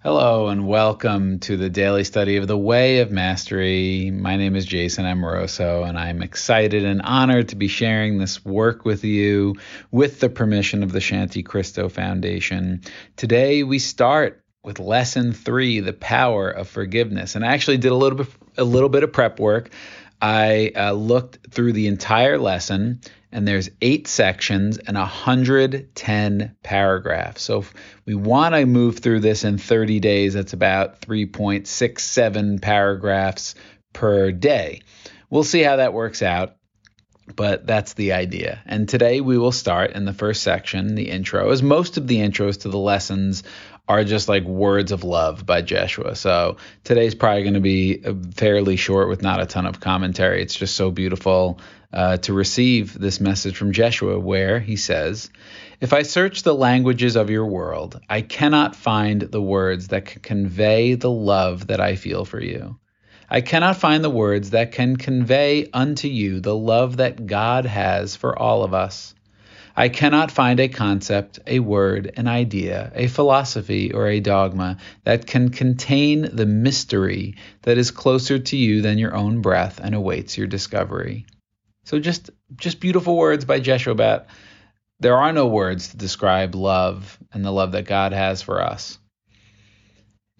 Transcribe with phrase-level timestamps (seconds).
[0.00, 4.12] Hello and welcome to the daily study of the Way of Mastery.
[4.12, 8.84] My name is Jason Amoroso and I'm excited and honored to be sharing this work
[8.84, 9.56] with you
[9.90, 12.82] with the permission of the Shanti Christo Foundation.
[13.16, 17.34] Today we start with lesson 3, the power of forgiveness.
[17.34, 19.70] And I actually did a little bit a little bit of prep work.
[20.20, 23.00] I uh, looked through the entire lesson
[23.30, 27.42] and there's eight sections and 110 paragraphs.
[27.42, 27.74] So if
[28.06, 33.54] we want to move through this in 30 days, that's about 3.67 paragraphs
[33.92, 34.80] per day.
[35.30, 36.56] We'll see how that works out,
[37.36, 38.60] but that's the idea.
[38.66, 42.18] And today we will start in the first section, the intro, as most of the
[42.18, 43.42] intros to the lessons
[43.88, 46.14] are just like words of love by Jeshua.
[46.14, 48.02] So today's probably going to be
[48.34, 50.42] fairly short with not a ton of commentary.
[50.42, 51.58] It's just so beautiful
[51.92, 55.30] uh, to receive this message from Jeshua, where he says,
[55.80, 60.20] If I search the languages of your world, I cannot find the words that can
[60.20, 62.78] convey the love that I feel for you.
[63.30, 68.16] I cannot find the words that can convey unto you the love that God has
[68.16, 69.14] for all of us.
[69.76, 75.26] I cannot find a concept, a word, an idea, a philosophy, or a dogma that
[75.26, 80.36] can contain the mystery that is closer to you than your own breath and awaits
[80.36, 81.26] your discovery.
[81.84, 84.26] So just just beautiful words by Jeshua about
[85.00, 88.98] there are no words to describe love and the love that God has for us.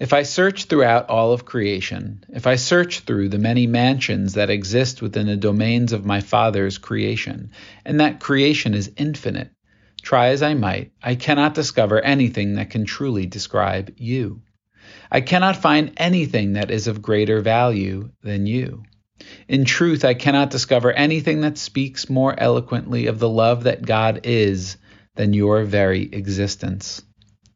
[0.00, 4.48] If I search throughout all of creation, if I search through the many mansions that
[4.48, 7.50] exist within the domains of my Father's creation,
[7.84, 9.50] and that creation is infinite,
[10.00, 14.42] try as I might, I cannot discover anything that can truly describe you.
[15.10, 18.84] I cannot find anything that is of greater value than you.
[19.48, 24.20] In truth, I cannot discover anything that speaks more eloquently of the love that God
[24.22, 24.76] is
[25.16, 27.02] than your very existence.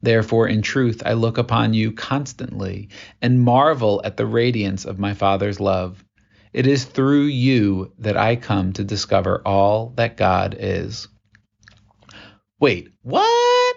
[0.03, 2.89] Therefore, in truth, I look upon you constantly
[3.21, 6.05] and marvel at the radiance of my Father's love.
[6.53, 11.09] It is through you that I come to discover all that God is.
[12.59, 13.77] Wait, what?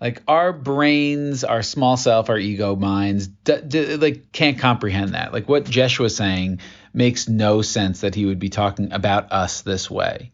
[0.00, 5.32] Like our brains, our small self, our ego minds, d- d- like can't comprehend that.
[5.32, 6.60] Like what Jeshua was saying
[6.92, 10.32] makes no sense that he would be talking about us this way.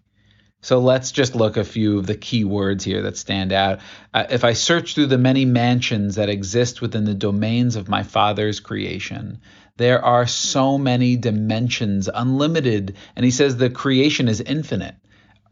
[0.63, 3.81] So let's just look a few of the key words here that stand out.
[4.15, 8.05] Uh, if I search through the many mansions that exist within the domains of my
[8.05, 9.41] Father's creation,
[9.77, 12.97] there are so many dimensions, unlimited.
[13.17, 14.95] And he says the creation is infinite.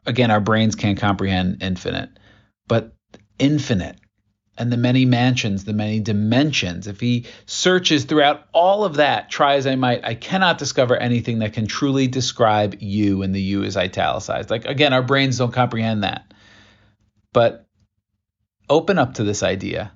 [0.06, 2.10] Again, our brains can't comprehend infinite,
[2.68, 2.92] but
[3.38, 3.96] infinite
[4.60, 6.86] and the many mansions, the many dimensions.
[6.86, 11.38] If he searches throughout all of that, try as I might, I cannot discover anything
[11.38, 14.50] that can truly describe you, and the you is italicized.
[14.50, 16.34] Like, again, our brains don't comprehend that.
[17.32, 17.66] But
[18.68, 19.92] open up to this idea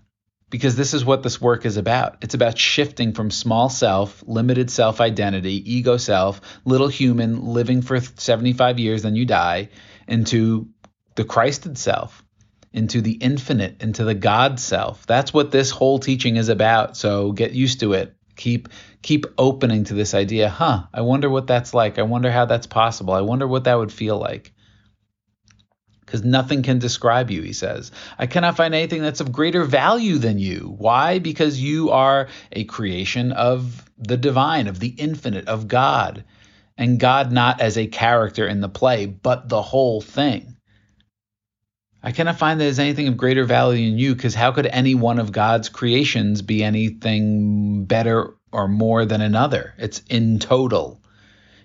[0.48, 2.16] because this is what this work is about.
[2.22, 8.00] It's about shifting from small self, limited self identity, ego self, little human living for
[8.00, 9.69] 75 years, then you die,
[10.08, 10.69] into
[11.16, 12.24] the Christed self
[12.75, 15.07] into the infinite, into the God self.
[15.07, 16.97] That's what this whole teaching is about.
[16.97, 18.17] So get used to it.
[18.37, 18.69] Keep
[19.01, 20.49] keep opening to this idea.
[20.51, 22.01] Huh, I wonder what that's like.
[22.01, 23.15] I wonder how that's possible.
[23.15, 24.53] I wonder what that would feel like.
[26.01, 27.93] Because nothing can describe you, he says.
[28.19, 30.75] I cannot find anything that's of greater value than you.
[30.77, 31.21] Why?
[31.21, 36.25] Because you are a creation of the divine, of the infinite, of God.
[36.77, 40.53] And God not as a character in the play, but the whole thing.
[42.06, 44.94] I cannot find that there's anything of greater value in you because how could any
[44.94, 49.72] one of God's creations be anything better or more than another?
[49.78, 51.00] It's in total.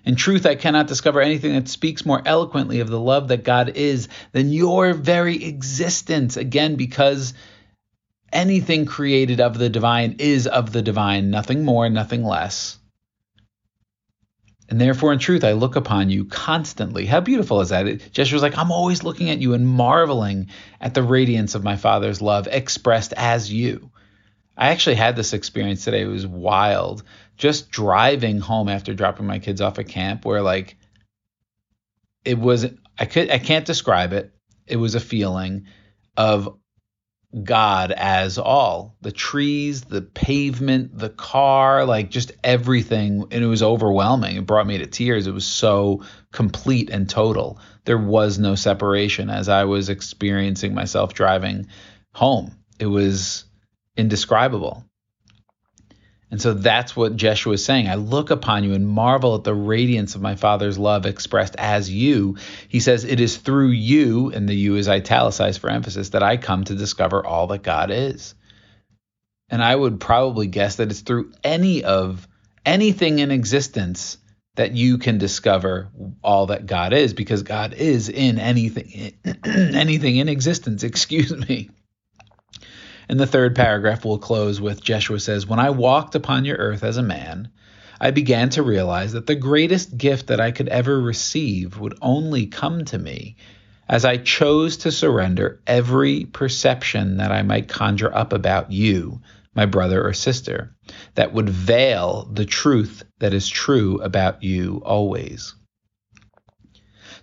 [0.02, 3.76] In truth, I cannot discover anything that speaks more eloquently of the love that God
[3.76, 6.38] is than your very existence.
[6.38, 7.34] Again, because
[8.32, 12.78] anything created of the divine is of the divine, nothing more, nothing less.
[14.70, 17.04] And therefore, in truth, I look upon you constantly.
[17.04, 17.88] How beautiful is that?
[17.88, 20.46] It, Jeshua's like, I'm always looking at you and marveling
[20.80, 23.90] at the radiance of my Father's love expressed as you.
[24.56, 26.02] I actually had this experience today.
[26.02, 27.02] It was wild.
[27.36, 30.76] Just driving home after dropping my kids off at camp, where like
[32.24, 32.66] it was,
[32.96, 34.32] I could, I can't describe it.
[34.68, 35.66] It was a feeling
[36.16, 36.59] of
[37.44, 43.26] God as all the trees, the pavement, the car, like just everything.
[43.30, 44.36] And it was overwhelming.
[44.36, 45.26] It brought me to tears.
[45.26, 47.60] It was so complete and total.
[47.84, 51.68] There was no separation as I was experiencing myself driving
[52.12, 52.56] home.
[52.80, 53.44] It was
[53.96, 54.84] indescribable.
[56.30, 57.88] And so that's what Jeshua is saying.
[57.88, 61.90] I look upon you and marvel at the radiance of my Father's love expressed as
[61.90, 62.36] you.
[62.68, 66.36] He says, It is through you, and the you is italicized for emphasis, that I
[66.36, 68.34] come to discover all that God is.
[69.48, 72.28] And I would probably guess that it's through any of
[72.64, 74.18] anything in existence
[74.54, 75.90] that you can discover
[76.22, 81.70] all that God is because God is in anything anything in existence, excuse me.
[83.10, 86.84] And the third paragraph will close with Jeshua says, When I walked upon your earth
[86.84, 87.48] as a man,
[88.00, 92.46] I began to realize that the greatest gift that I could ever receive would only
[92.46, 93.34] come to me
[93.88, 99.20] as I chose to surrender every perception that I might conjure up about you,
[99.56, 100.76] my brother or sister,
[101.16, 105.56] that would veil the truth that is true about you always.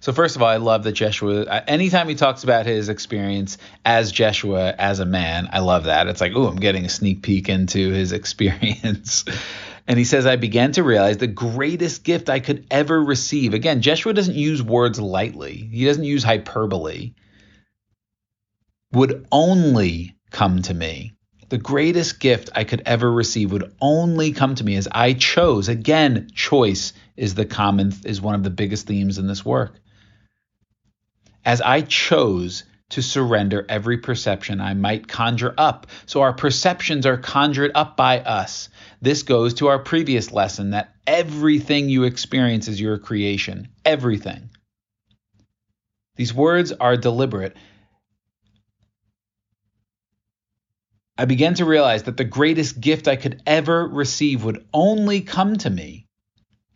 [0.07, 1.41] So first of all, I love that Jeshua.
[1.41, 6.07] Uh, anytime he talks about his experience as Jeshua as a man, I love that.
[6.07, 9.25] It's like, oh, I'm getting a sneak peek into his experience.
[9.85, 13.53] And he says, I began to realize the greatest gift I could ever receive.
[13.53, 17.11] Again, Jeshua doesn't use words lightly, he doesn't use hyperbole.
[18.93, 21.15] Would only come to me.
[21.49, 25.67] The greatest gift I could ever receive would only come to me as I chose.
[25.67, 29.81] Again, choice is the common is one of the biggest themes in this work.
[31.47, 35.87] As I chose to surrender every perception I might conjure up.
[36.05, 38.67] So our perceptions are conjured up by us.
[39.01, 43.69] This goes to our previous lesson that everything you experience is your creation.
[43.85, 44.49] Everything.
[46.17, 47.55] These words are deliberate.
[51.17, 55.55] I began to realize that the greatest gift I could ever receive would only come
[55.59, 56.07] to me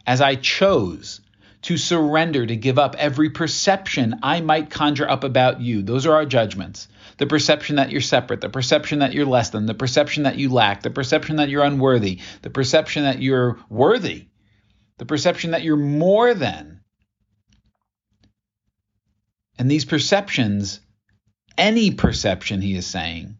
[0.07, 1.19] as I chose
[1.63, 5.83] to surrender, to give up every perception I might conjure up about you.
[5.83, 6.87] Those are our judgments.
[7.17, 10.49] The perception that you're separate, the perception that you're less than, the perception that you
[10.49, 14.27] lack, the perception that you're unworthy, the perception that you're worthy,
[14.97, 16.81] the perception that you're more than.
[19.59, 20.79] And these perceptions,
[21.57, 23.37] any perception, he is saying,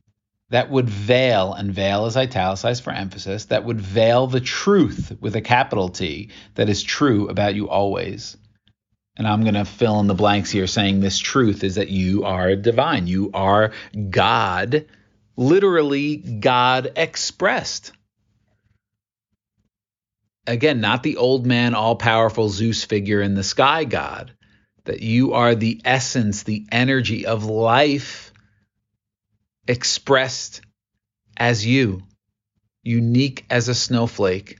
[0.51, 5.35] that would veil, and veil is italicized for emphasis, that would veil the truth with
[5.37, 8.35] a capital T that is true about you always.
[9.15, 12.25] And I'm going to fill in the blanks here saying this truth is that you
[12.25, 13.07] are divine.
[13.07, 13.71] You are
[14.09, 14.87] God,
[15.37, 17.93] literally God expressed.
[20.45, 24.33] Again, not the old man, all powerful Zeus figure in the sky God,
[24.83, 28.30] that you are the essence, the energy of life
[29.67, 30.61] expressed
[31.37, 32.03] as you,
[32.83, 34.59] unique as a snowflake.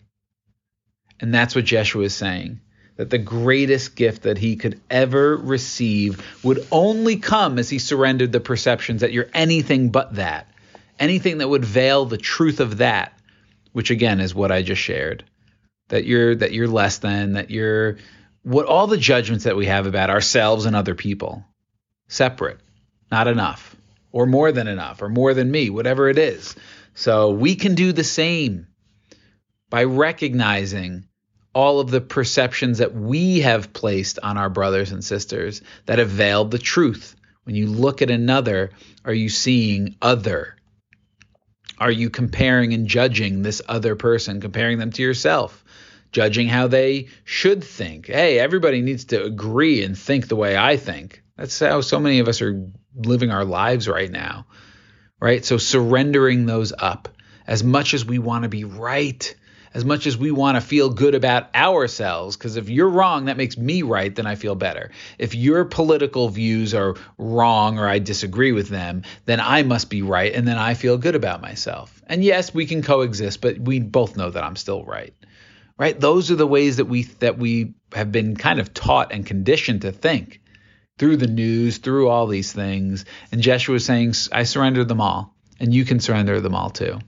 [1.19, 2.61] And that's what Jeshua is saying
[2.97, 8.31] that the greatest gift that he could ever receive would only come as he surrendered
[8.31, 10.47] the perceptions that you're anything but that,
[10.99, 13.17] anything that would veil the truth of that,
[13.71, 15.23] which again is what I just shared.
[15.87, 17.97] That you're that you're less than, that you're
[18.43, 21.43] what all the judgments that we have about ourselves and other people.
[22.07, 22.59] Separate,
[23.09, 23.75] not enough
[24.11, 26.55] or more than enough or more than me, whatever it is.
[26.93, 28.67] So we can do the same
[29.69, 31.05] by recognizing
[31.53, 36.09] all of the perceptions that we have placed on our brothers and sisters that have
[36.09, 37.15] veiled the truth.
[37.43, 38.71] When you look at another,
[39.03, 40.55] are you seeing other?
[41.77, 45.63] Are you comparing and judging this other person, comparing them to yourself,
[46.11, 48.07] judging how they should think?
[48.07, 51.23] Hey, everybody needs to agree and think the way I think.
[51.37, 54.45] That's how so many of us are living our lives right now,
[55.19, 55.43] right?
[55.45, 57.09] So surrendering those up
[57.47, 59.35] as much as we want to be right,
[59.73, 63.37] as much as we want to feel good about ourselves, because if you're wrong, that
[63.37, 64.91] makes me right, then I feel better.
[65.17, 70.01] If your political views are wrong or I disagree with them, then I must be
[70.01, 72.01] right, and then I feel good about myself.
[72.07, 75.13] And yes, we can coexist, but we both know that I'm still right.
[75.77, 75.99] Right?
[75.99, 79.81] Those are the ways that we that we have been kind of taught and conditioned
[79.81, 80.40] to think
[81.01, 83.05] through the news, through all these things.
[83.31, 86.99] And Jeshua was saying, I surrendered them all, and you can surrender them all too.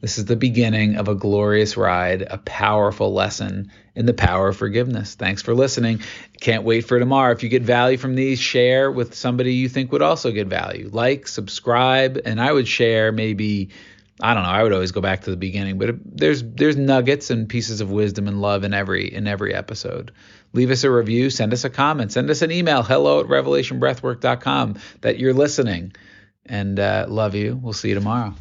[0.00, 4.56] This is the beginning of a glorious ride, a powerful lesson in the power of
[4.56, 5.14] forgiveness.
[5.14, 6.00] Thanks for listening.
[6.40, 7.32] Can't wait for tomorrow.
[7.32, 10.88] If you get value from these, share with somebody you think would also get value.
[10.90, 13.68] Like, subscribe, and I would share maybe
[14.20, 14.48] I don't know.
[14.48, 17.90] I would always go back to the beginning, but there's there's nuggets and pieces of
[17.90, 20.12] wisdom and love in every in every episode.
[20.54, 24.78] Leave us a review, send us a comment, send us an email, hello at revelationbreathwork.com
[25.02, 25.92] that you're listening.
[26.46, 27.58] And uh, love you.
[27.60, 28.34] We'll see you tomorrow.